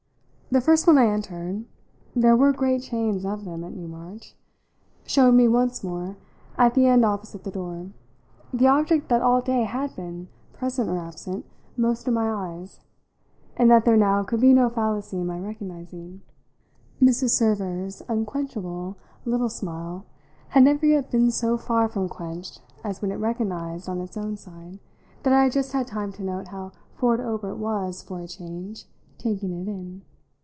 The 0.53 0.59
first 0.59 0.85
one 0.85 0.97
I 0.97 1.05
entered 1.07 1.63
there 2.13 2.35
were 2.35 2.51
great 2.51 2.81
chains 2.83 3.23
of 3.23 3.45
them 3.45 3.63
at 3.63 3.71
Newmarch 3.71 4.35
showed 5.05 5.31
me 5.31 5.47
once 5.47 5.81
more, 5.81 6.17
at 6.57 6.73
the 6.73 6.87
end 6.87 7.05
opposite 7.05 7.45
the 7.45 7.51
door, 7.51 7.91
the 8.53 8.67
object 8.67 9.07
that 9.07 9.21
all 9.21 9.39
day 9.39 9.63
had 9.63 9.95
been, 9.95 10.27
present 10.51 10.89
or 10.89 10.97
absent, 10.97 11.45
most 11.77 12.05
in 12.05 12.13
my 12.13 12.29
eyes, 12.29 12.81
and 13.55 13.71
that 13.71 13.85
there 13.85 13.95
now 13.95 14.23
could 14.23 14.41
be 14.41 14.51
no 14.53 14.67
fallacy 14.69 15.17
in 15.21 15.25
my 15.25 15.39
recognising. 15.39 16.21
Mrs. 17.01 17.29
Server's 17.29 18.01
unquenchable 18.09 18.97
little 19.23 19.47
smile 19.47 20.05
had 20.49 20.63
never 20.65 20.85
yet 20.85 21.09
been 21.09 21.31
so 21.31 21.55
far 21.57 21.87
from 21.87 22.09
quenched 22.09 22.61
as 22.83 23.01
when 23.01 23.13
it 23.13 23.21
recognised, 23.21 23.87
on 23.87 24.01
its 24.01 24.17
own 24.17 24.35
side, 24.35 24.79
that 25.23 25.31
I 25.31 25.43
had 25.43 25.53
just 25.53 25.71
had 25.71 25.87
time 25.87 26.11
to 26.11 26.23
note 26.25 26.49
how 26.49 26.73
Ford 26.93 27.21
Obert 27.21 27.55
was, 27.55 28.03
for 28.03 28.19
a 28.19 28.27
change, 28.27 28.83
taking 29.17 29.53
it 29.53 29.69
in. 29.69 30.01